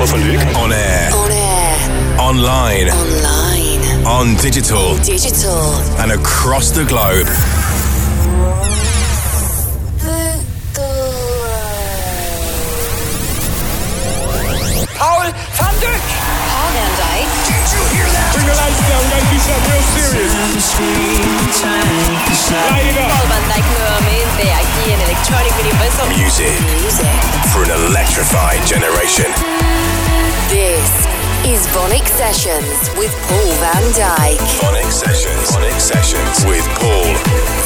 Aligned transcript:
Paul 0.00 0.08
van 0.08 0.20
Dyk. 0.20 0.56
On 0.56 0.72
air. 0.72 1.12
On 1.12 1.30
air. 1.30 2.18
Online. 2.18 2.88
Online. 2.88 4.06
On 4.06 4.34
digital. 4.36 4.96
Digital. 5.04 5.60
And 6.00 6.12
across 6.12 6.70
the 6.70 6.84
globe. 6.84 7.28
Paul 14.96 15.20
van 15.60 15.74
Dyk. 15.84 16.04
Paul 16.48 16.70
van 16.72 16.92
Dyk. 16.96 17.28
Did 17.44 17.66
you 17.68 17.82
hear 17.92 18.08
that? 18.08 18.32
Bring 18.32 18.48
the 18.48 18.56
lights 18.56 18.80
down. 18.88 19.04
We 19.04 19.08
gotta 19.12 19.28
do 19.28 19.38
something 19.44 19.68
real 19.68 19.84
serious. 19.84 20.32
Light. 22.56 22.96
Paul 23.04 23.26
van 23.28 23.44
Dyk 23.52 23.66
nuevamente 23.76 24.44
aquí 24.48 24.92
en 24.96 25.00
Electronic 25.00 25.52
Universal. 25.60 26.08
Music 26.16 26.56
Music. 26.80 27.40
for 27.52 27.64
an 27.64 27.72
electrified 27.84 28.64
generation. 28.66 29.79
This 30.50 31.09
is 31.46 31.66
VONYC 31.68 32.06
Sessions 32.06 32.90
with 32.98 33.10
Paul 33.26 33.52
van 33.60 33.82
Dyk. 33.92 34.36
VONYC 34.60 34.92
Sessions. 34.92 35.50
VONYC 35.50 35.80
Sessions 35.80 36.44
with 36.44 36.66
Paul 36.78 37.14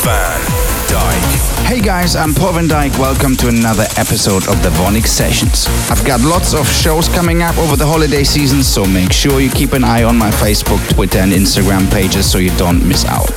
van 0.05 0.41
Dyk. 0.87 1.67
Hey 1.67 1.81
guys, 1.81 2.15
I'm 2.15 2.35
Paul 2.35 2.53
van 2.53 2.69
Dyk. 2.69 2.97
Welcome 3.01 3.35
to 3.37 3.49
another 3.49 3.87
episode 3.97 4.47
of 4.47 4.63
the 4.63 4.69
VONYC 4.71 5.07
Sessions. 5.07 5.67
I've 5.91 6.05
got 6.07 6.21
lots 6.21 6.55
of 6.55 6.69
shows 6.69 7.09
coming 7.09 7.43
up 7.43 7.59
over 7.59 7.75
the 7.75 7.87
holiday 7.87 8.23
season, 8.23 8.63
so 8.63 8.85
make 8.85 9.13
sure 9.13 9.41
you 9.41 9.51
keep 9.51 9.73
an 9.73 9.83
eye 9.83 10.05
on 10.05 10.17
my 10.17 10.31
Facebook, 10.31 10.79
Twitter, 10.95 11.19
and 11.19 11.33
Instagram 11.33 11.91
pages 11.91 12.31
so 12.31 12.39
you 12.39 12.57
don't 12.57 12.87
miss 12.87 13.05
out. 13.07 13.35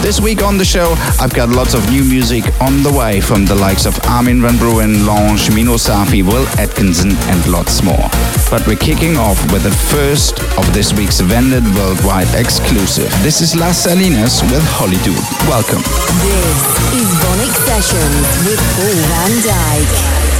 This 0.00 0.20
week 0.20 0.42
on 0.42 0.58
the 0.58 0.64
show, 0.64 0.94
I've 1.18 1.32
got 1.32 1.48
lots 1.48 1.74
of 1.74 1.88
new 1.90 2.04
music 2.04 2.44
on 2.60 2.82
the 2.82 2.92
way 2.92 3.20
from 3.20 3.44
the 3.46 3.54
likes 3.54 3.86
of 3.86 3.98
Armin 4.04 4.40
van 4.40 4.54
Buuren, 4.54 5.06
Lange, 5.06 5.54
Mino 5.54 5.76
Safy, 5.76 6.22
Will 6.22 6.46
Atkinson, 6.58 7.12
and 7.32 7.46
lots 7.50 7.82
more. 7.82 8.08
But 8.50 8.66
we're 8.66 8.76
kicking 8.76 9.16
off 9.16 9.40
with 9.50 9.64
the 9.64 9.73
first 9.74 10.40
of 10.58 10.72
this 10.74 10.92
week's 10.92 11.20
Vandit 11.20 11.64
worldwide 11.76 12.32
exclusive. 12.34 13.10
This 13.22 13.40
is 13.40 13.54
Las 13.54 13.84
Salinas 13.84 14.42
with 14.42 14.64
Holly 14.66 14.98
Dude. 15.04 15.16
Welcome. 15.48 15.82
This 16.22 16.60
is 17.00 17.08
VONYC 17.22 17.54
Sessions 17.66 18.26
with 18.46 18.60
Paul 18.76 18.98
van 19.08 19.32
Dyk. 19.42 20.33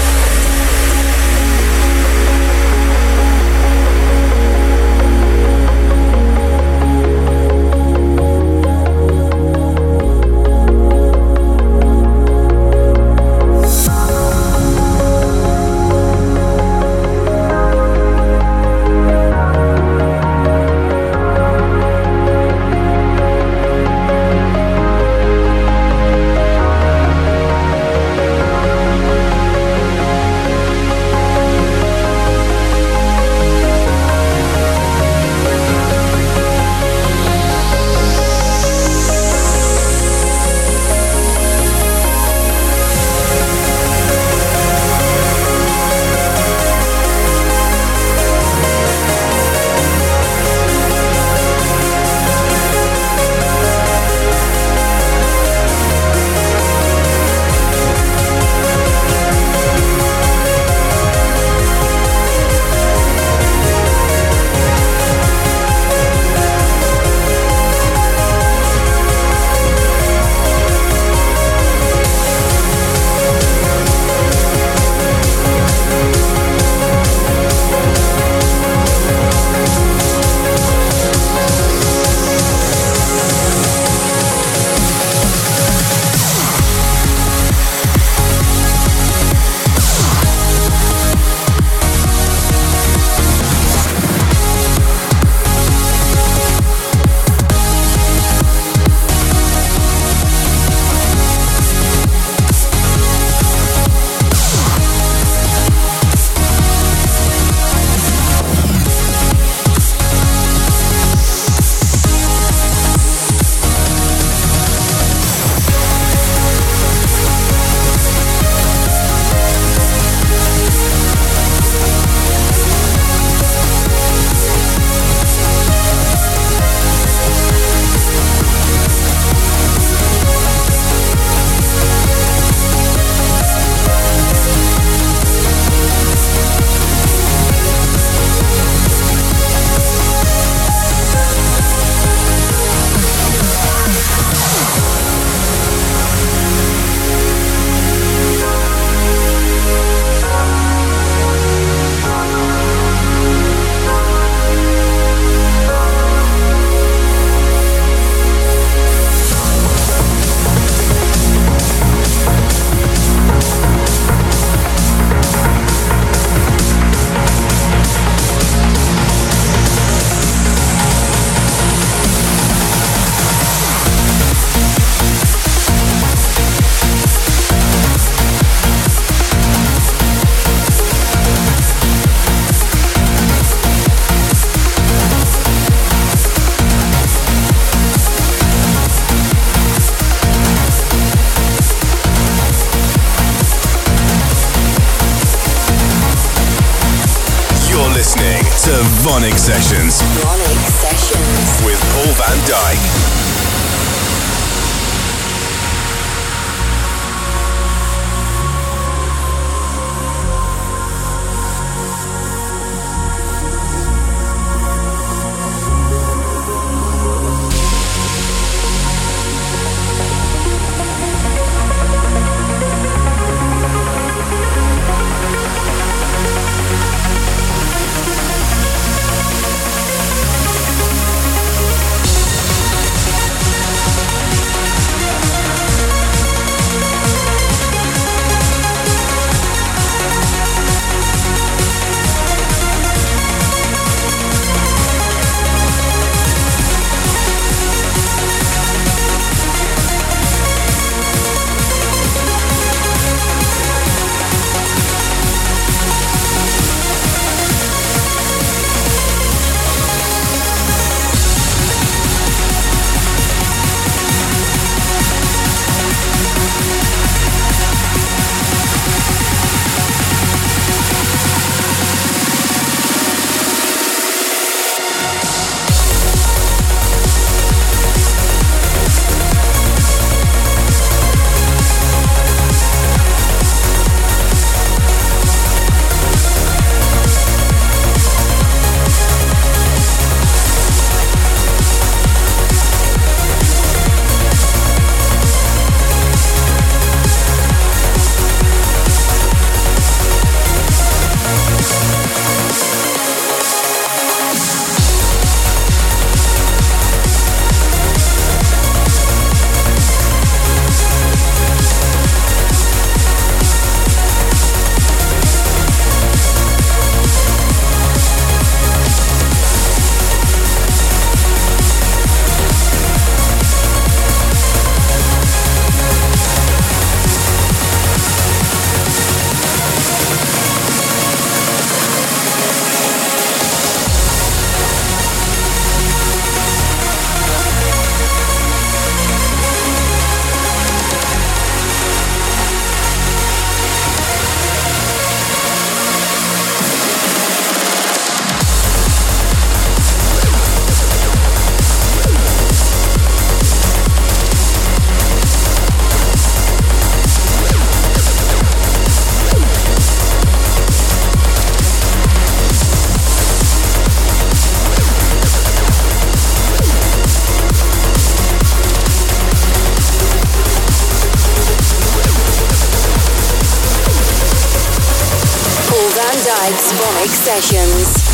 Sonic 376.34 377.10
Sessions. 377.10 378.13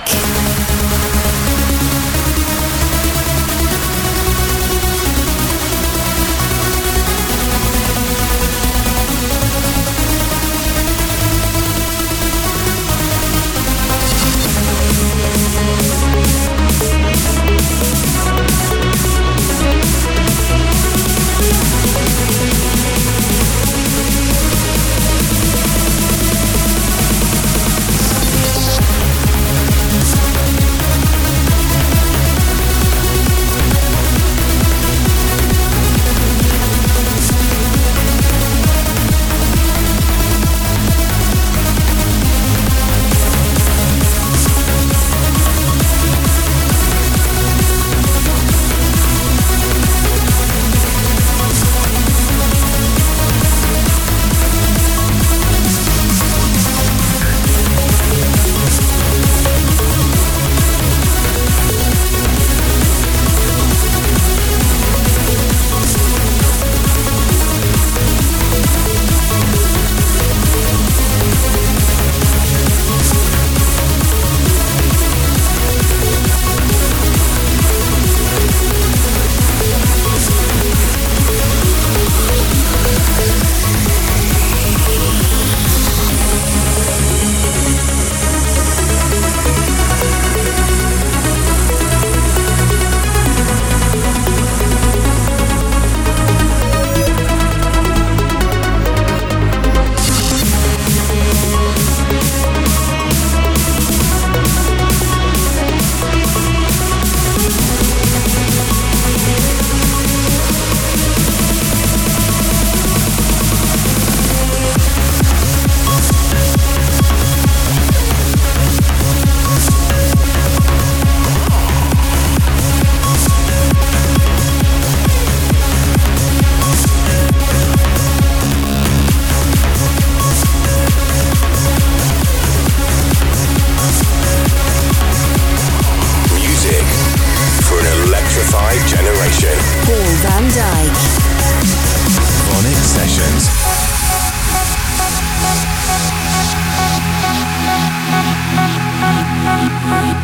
Thank 149.83 150.21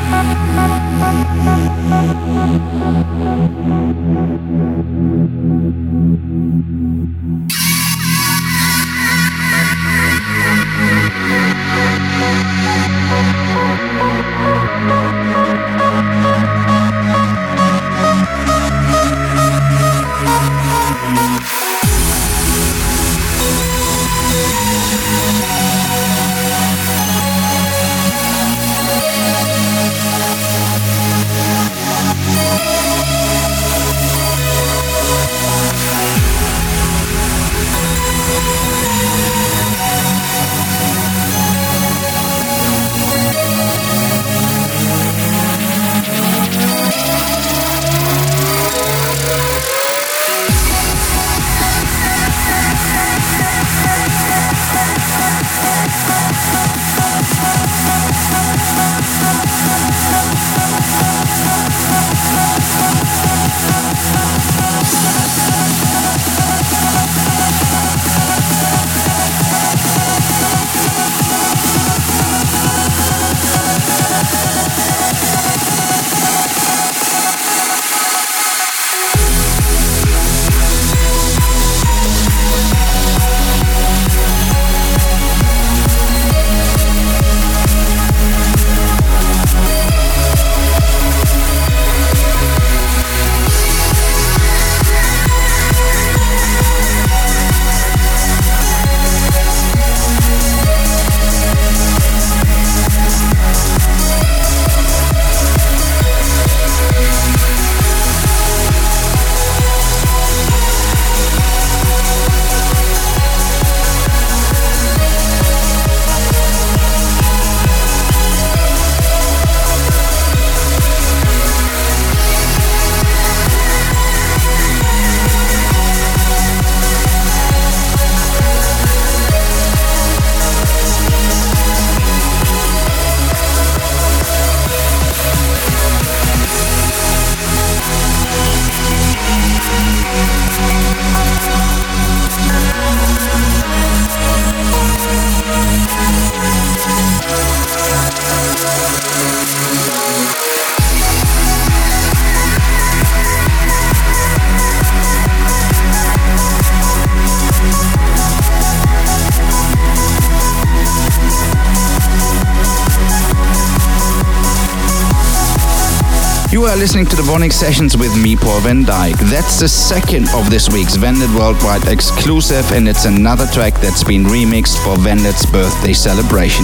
listening 166.88 167.06
to 167.06 167.18
the 167.18 167.24
VONYC 167.24 167.52
Sessions 167.52 167.98
with 167.98 168.16
me, 168.16 168.38
Paul 168.38 168.62
van 168.62 168.86
Dyk. 168.86 169.20
That's 169.30 169.60
the 169.60 169.68
second 169.68 170.30
of 170.30 170.50
this 170.50 170.70
week's 170.70 170.96
Vandit 170.96 171.30
Worldwide 171.36 171.86
exclusive, 171.90 172.64
and 172.72 172.88
it's 172.88 173.04
another 173.04 173.46
track 173.48 173.74
that's 173.82 174.06
been 174.06 174.24
remixed 174.24 174.82
for 174.86 174.96
Vandit's 174.96 175.46
birthday 175.46 175.92
celebration. 175.92 176.64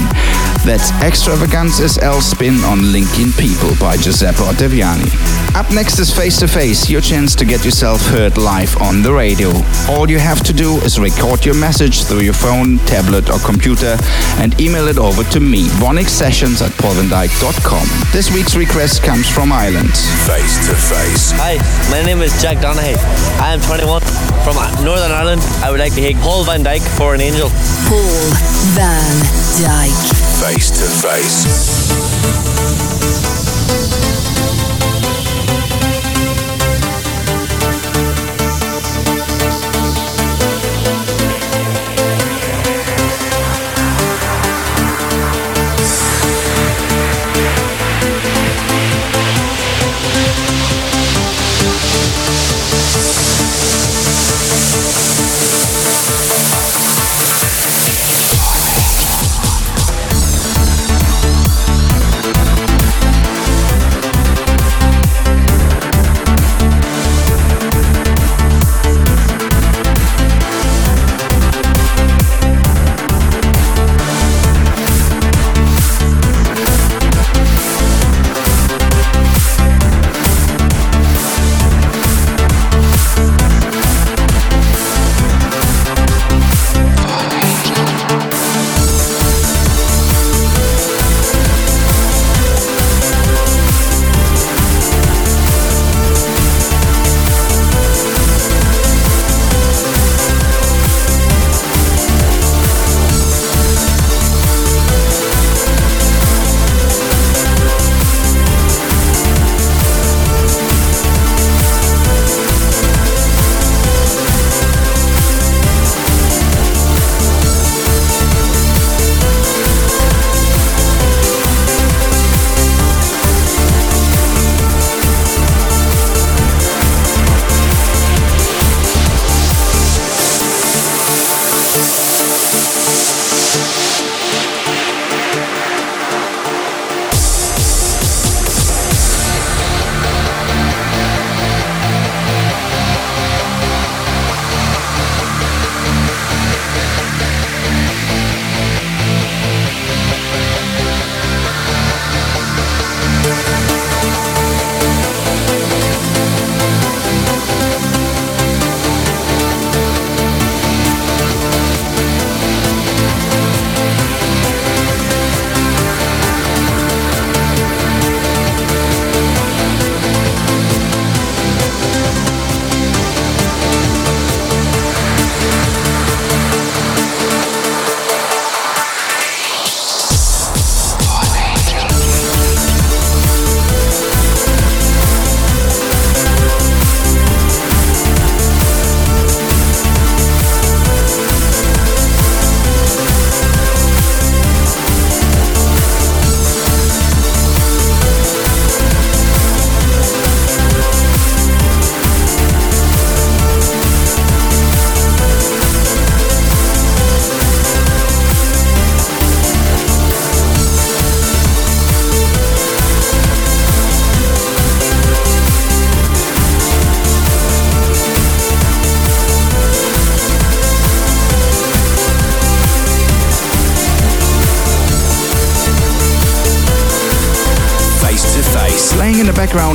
That's 0.63 0.95
Extravaganzas 1.03 1.97
L 1.97 2.21
Spin 2.21 2.63
on 2.63 2.93
Linking 2.93 3.33
People 3.33 3.75
by 3.81 3.97
Giuseppe 3.97 4.37
Ottaviani. 4.37 5.11
Up 5.55 5.71
next 5.71 5.99
is 5.99 6.09
Face 6.09 6.39
to 6.39 6.47
Face, 6.47 6.89
your 6.89 6.99
chance 6.99 7.35
to 7.35 7.45
get 7.45 7.63
yourself 7.63 8.01
heard 8.07 8.39
live 8.39 8.75
on 8.81 9.03
the 9.03 9.13
radio. 9.13 9.51
All 9.87 10.09
you 10.09 10.17
have 10.17 10.41
to 10.45 10.53
do 10.53 10.77
is 10.77 10.97
record 10.99 11.45
your 11.45 11.53
message 11.53 12.05
through 12.05 12.21
your 12.21 12.33
phone, 12.33 12.79
tablet, 12.89 13.29
or 13.29 13.37
computer 13.37 13.95
and 14.41 14.59
email 14.59 14.87
it 14.87 14.97
over 14.97 15.23
to 15.25 15.39
me, 15.39 15.67
VONYCSessions 15.77 16.65
at 16.65 16.71
paulvandyk.com. 16.81 17.85
This 18.11 18.33
week's 18.33 18.55
request 18.55 19.03
comes 19.03 19.29
from 19.29 19.51
Ireland. 19.51 19.93
Face 20.25 20.57
to 20.65 20.73
Face. 20.73 21.29
Hi, 21.37 21.61
my 21.91 22.01
name 22.03 22.23
is 22.23 22.33
Jack 22.41 22.57
Donaghy. 22.57 22.97
I 23.39 23.53
am 23.53 23.61
21 23.61 24.01
from 24.41 24.55
Northern 24.83 25.11
Ireland. 25.11 25.43
I 25.61 25.69
would 25.69 25.79
like 25.79 25.93
to 25.93 26.01
hear 26.01 26.17
Paul 26.21 26.45
van 26.45 26.63
Dyk 26.63 26.81
for 26.97 27.13
an 27.13 27.21
angel. 27.21 27.49
Paul 27.85 28.33
van 28.73 29.21
Dyk. 29.61 29.93
Face 30.41 30.71
to 30.71 30.89
Face. 31.07 32.12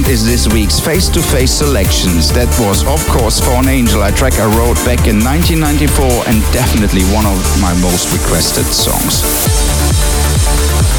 Is 0.09 0.25
this 0.25 0.49
week's 0.49 0.81
Face 0.81 1.09
to 1.11 1.21
Face 1.21 1.53
selections. 1.53 2.33
That 2.33 2.49
was, 2.57 2.81
of 2.89 3.05
course, 3.13 3.41
For 3.41 3.61
an 3.61 3.69
Angel, 3.69 4.03
a 4.03 4.11
track 4.11 4.33
I 4.41 4.49
wrote 4.57 4.81
back 4.89 5.05
in 5.05 5.21
1994 5.21 6.29
and 6.29 6.41
definitely 6.53 7.05
one 7.13 7.27
of 7.29 7.37
my 7.61 7.77
most 7.85 8.09
requested 8.13 8.65
songs. 8.65 9.21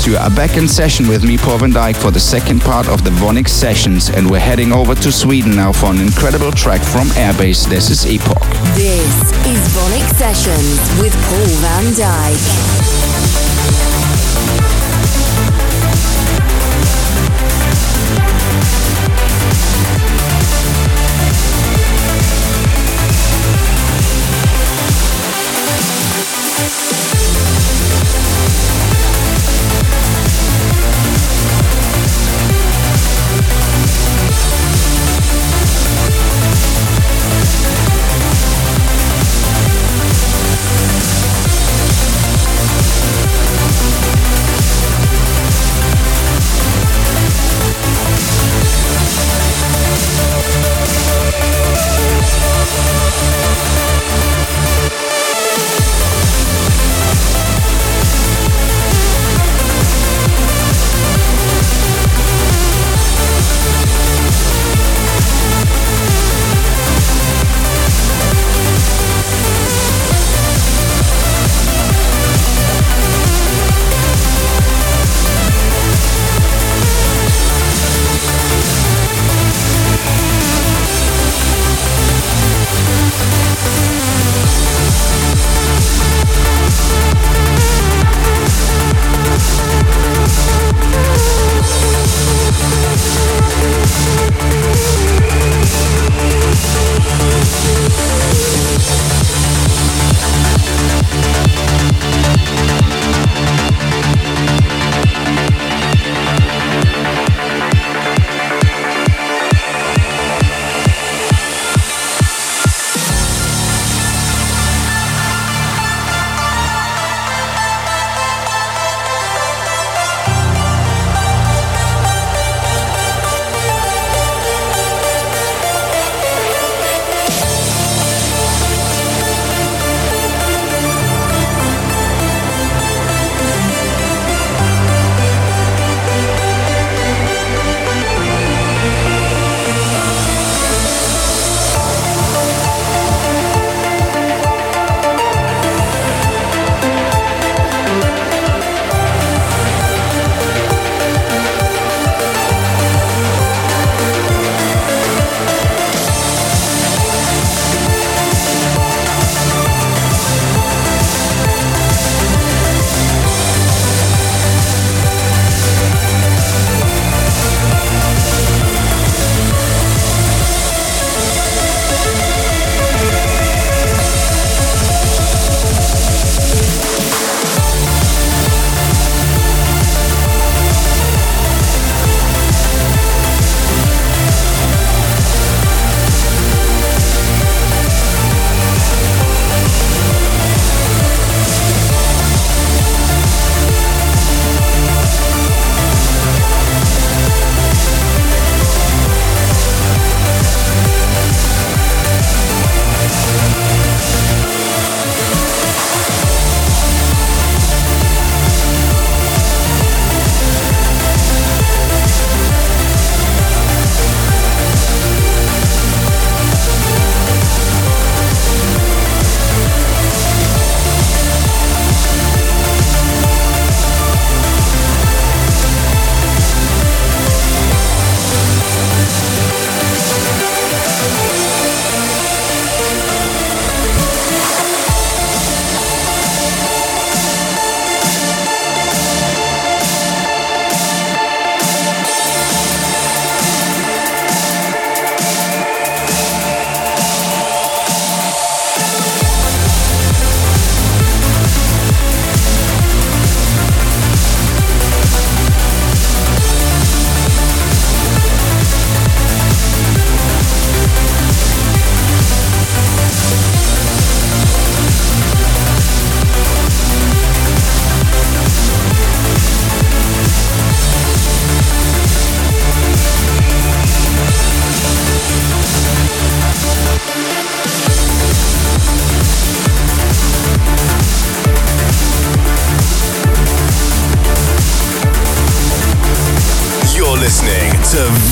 So 0.05 0.11
you 0.11 0.17
are 0.17 0.29
back 0.29 0.57
in 0.57 0.67
session 0.67 1.07
with 1.07 1.23
me, 1.23 1.37
Paul 1.37 1.57
van 1.57 1.71
Dyk, 1.71 1.97
for 1.97 2.11
the 2.11 2.19
second 2.19 2.61
part 2.61 2.87
of 2.87 3.03
the 3.03 3.09
VONYC 3.09 3.49
sessions, 3.49 4.09
and 4.09 4.29
we're 4.29 4.39
heading 4.39 4.71
over 4.71 4.93
to 4.95 5.11
Sweden 5.11 5.55
now 5.55 5.71
for 5.71 5.87
an 5.87 5.99
incredible 5.99 6.51
track 6.51 6.81
from 6.81 7.09
Airbase. 7.17 7.67
This 7.67 7.89
is 7.89 8.05
Epoch. 8.05 8.45
This 8.77 9.33
is 9.49 9.59
VONYC 9.73 10.07
Sessions 10.15 10.79
with 11.01 11.13
Paul 11.27 11.49
van 11.65 11.85
Dyk. 11.97 12.78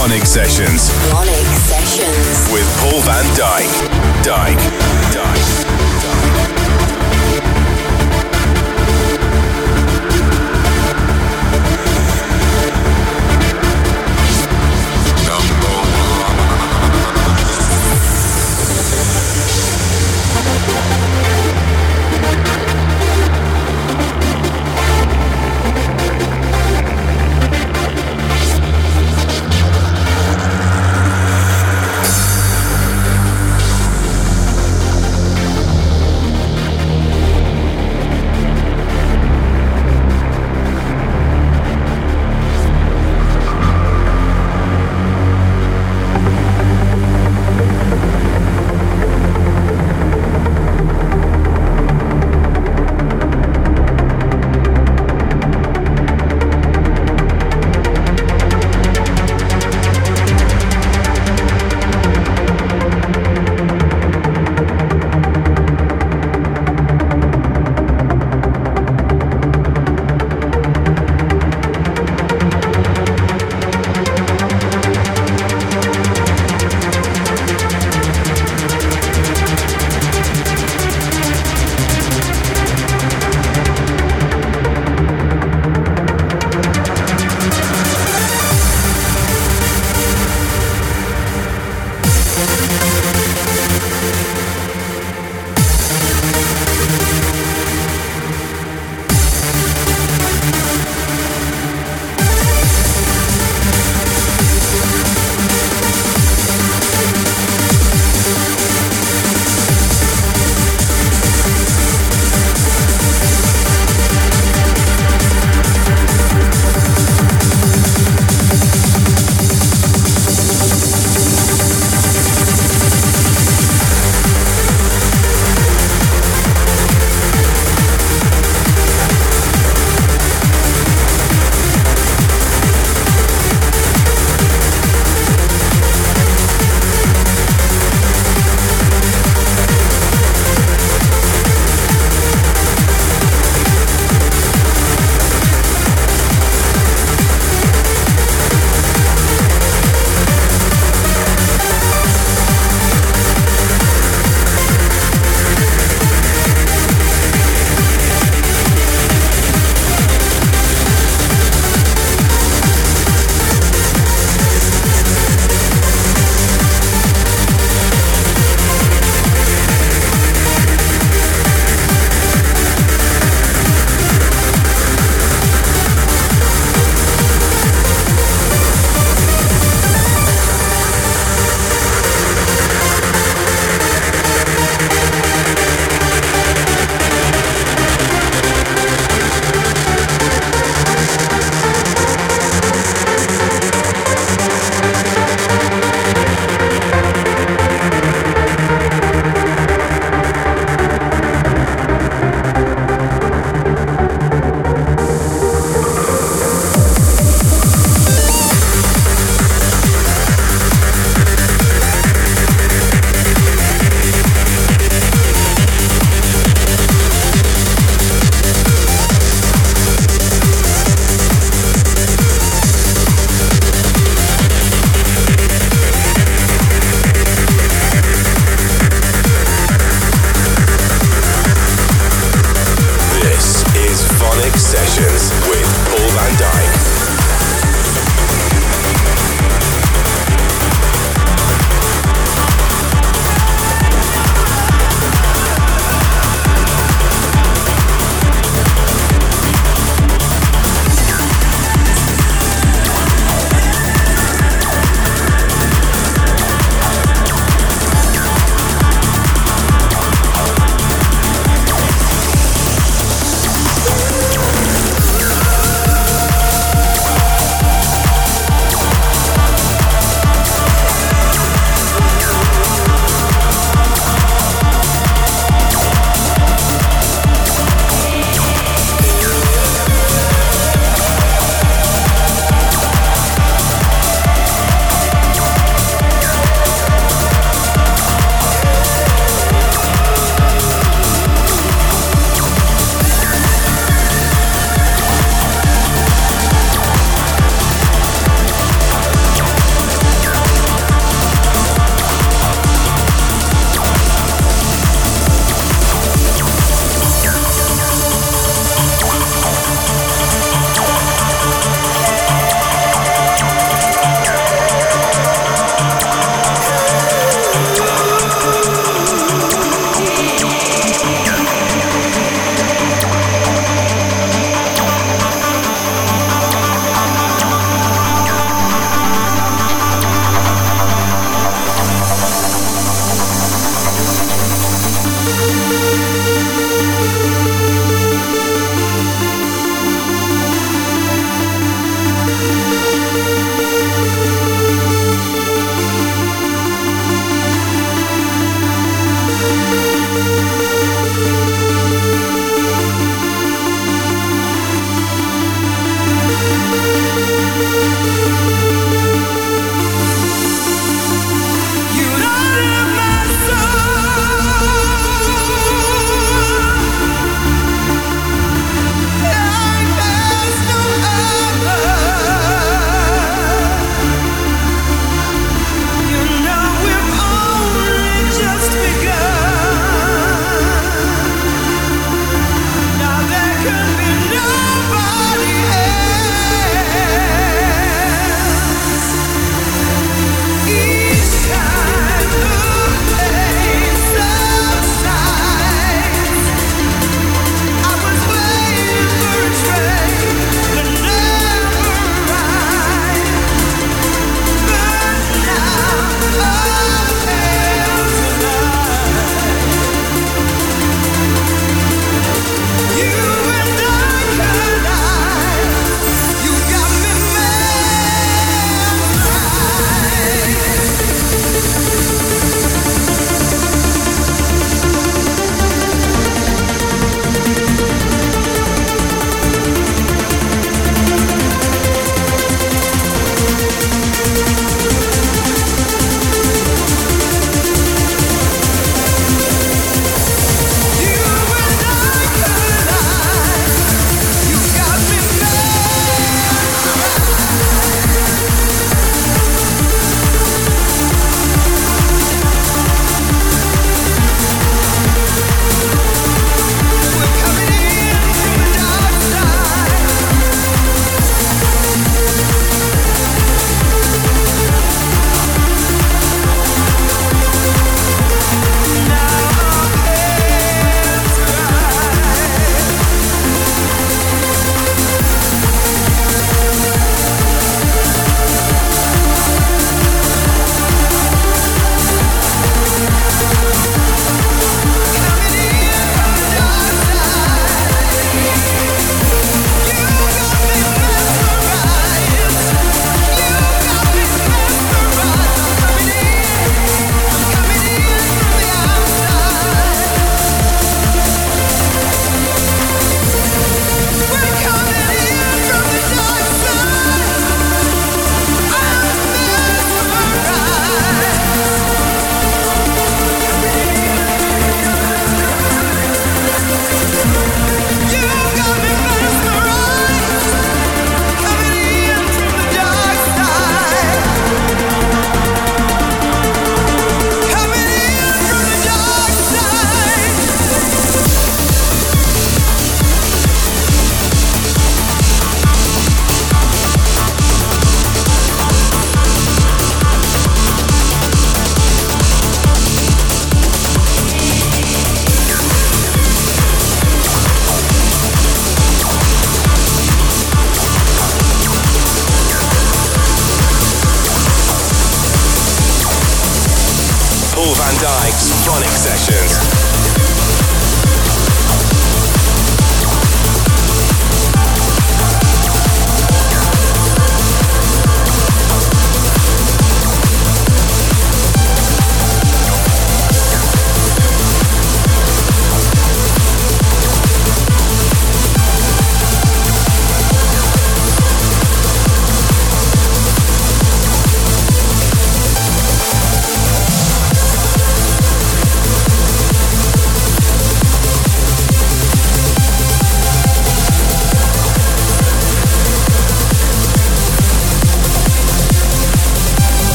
Sessions. 0.00 0.88
VONYC 1.12 1.39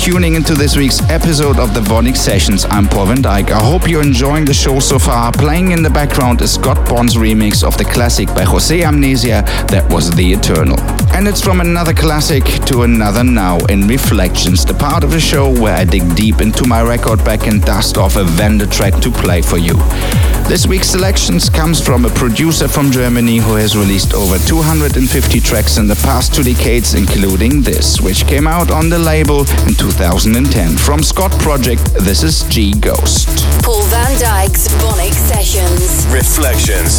tuning 0.00 0.34
into 0.34 0.54
this 0.54 0.78
week's 0.78 0.98
episode 1.10 1.58
of 1.58 1.74
the 1.74 1.80
VONYC 1.80 2.16
Sessions. 2.16 2.64
I'm 2.70 2.86
Paul 2.86 3.06
van 3.06 3.18
Dyk. 3.18 3.50
I 3.50 3.62
hope 3.62 3.86
you're 3.86 4.02
enjoying 4.02 4.46
the 4.46 4.54
show 4.54 4.80
so 4.80 4.98
far. 4.98 5.30
Playing 5.30 5.72
in 5.72 5.82
the 5.82 5.90
background 5.90 6.40
is 6.40 6.54
Scott 6.54 6.88
Bond's 6.88 7.16
remix 7.16 7.62
of 7.62 7.76
the 7.76 7.84
classic 7.84 8.28
by 8.28 8.44
Jose 8.44 8.82
Amnesia, 8.82 9.42
that 9.68 9.86
was 9.92 10.10
The 10.16 10.32
Eternal. 10.32 10.80
And 11.14 11.28
it's 11.28 11.42
from 11.42 11.60
another 11.60 11.92
classic 11.92 12.44
to 12.64 12.84
another 12.84 13.22
now 13.22 13.58
in 13.66 13.86
Reflections, 13.86 14.64
the 14.64 14.72
part 14.72 15.04
of 15.04 15.10
the 15.10 15.20
show 15.20 15.50
where 15.60 15.76
I 15.76 15.84
dig 15.84 16.16
deep 16.16 16.40
into 16.40 16.66
my 16.66 16.82
record 16.82 17.22
back 17.22 17.46
and 17.46 17.60
dust 17.60 17.98
off 17.98 18.16
a 18.16 18.24
Vandit 18.24 18.72
track 18.72 18.94
to 19.02 19.10
play 19.10 19.42
for 19.42 19.58
you. 19.58 19.74
This 20.50 20.66
week's 20.66 20.88
selections 20.88 21.48
comes 21.48 21.80
from 21.80 22.04
a 22.04 22.10
producer 22.10 22.66
from 22.66 22.90
Germany 22.90 23.36
who 23.36 23.54
has 23.54 23.76
released 23.76 24.14
over 24.14 24.36
250 24.36 25.38
tracks 25.38 25.78
in 25.78 25.86
the 25.86 25.94
past 26.02 26.34
two 26.34 26.42
decades, 26.42 26.94
including 26.94 27.62
this, 27.62 28.00
which 28.00 28.26
came 28.26 28.48
out 28.48 28.68
on 28.68 28.88
the 28.88 28.98
label 28.98 29.42
in 29.68 29.74
2010. 29.74 30.76
From 30.76 31.04
Scot 31.04 31.30
Project, 31.38 31.84
this 32.00 32.24
is 32.24 32.42
G 32.48 32.72
Ghost. 32.72 33.28
Paul 33.62 33.84
van 33.84 34.10
Dyk's 34.18 34.66
VONYC 34.82 35.12
Sessions. 35.12 36.04
Reflections. 36.12 36.98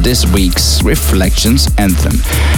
And 0.00 0.06
this 0.06 0.24
week's 0.32 0.82
Reflections 0.82 1.68
Anthem. 1.76 2.12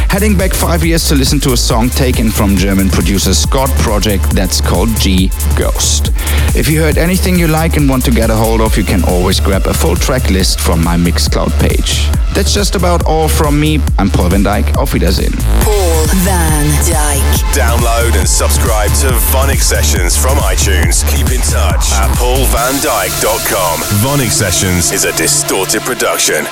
Heading 0.08 0.36
back 0.36 0.54
five 0.54 0.84
years 0.84 1.08
to 1.08 1.16
listen 1.16 1.40
to 1.40 1.54
a 1.54 1.56
song 1.56 1.88
taken 1.88 2.30
from 2.30 2.56
German 2.56 2.88
producer 2.88 3.34
Scot 3.34 3.68
Project 3.80 4.30
that's 4.30 4.60
called 4.60 4.88
G 5.00 5.28
Ghost. 5.58 6.12
If 6.54 6.68
you 6.68 6.80
heard 6.80 6.98
anything 6.98 7.36
you 7.36 7.48
like 7.48 7.76
and 7.76 7.88
want 7.88 8.04
to 8.04 8.12
get 8.12 8.30
a 8.30 8.36
hold 8.36 8.60
of, 8.60 8.76
you 8.76 8.84
can 8.84 9.02
always 9.08 9.40
grab 9.40 9.66
a 9.66 9.74
full 9.74 9.96
track 9.96 10.30
list 10.30 10.60
from 10.60 10.84
my 10.84 10.96
Mixcloud 10.96 11.50
page. 11.58 12.06
That's 12.32 12.54
just 12.54 12.76
about 12.76 13.06
all 13.06 13.26
from 13.26 13.58
me. 13.58 13.80
I'm 13.98 14.08
Paul 14.08 14.28
van 14.28 14.44
Dyk. 14.44 14.76
Auf 14.76 14.92
Wiedersehen. 14.92 15.32
Paul 15.64 16.06
van 16.22 16.66
Dyk. 16.86 17.26
Download 17.54 18.16
and 18.18 18.28
subscribe 18.28 18.90
to 19.00 19.08
VONYC 19.34 19.60
Sessions 19.60 20.16
from 20.16 20.36
iTunes. 20.38 21.02
Keep 21.10 21.32
in 21.32 21.40
touch 21.40 21.90
at 21.90 22.08
paulvandyk.com. 22.18 23.80
VONYC 24.04 24.30
Sessions 24.30 24.92
is 24.92 25.04
a 25.04 25.12
distorted 25.16 25.82
production. 25.82 26.46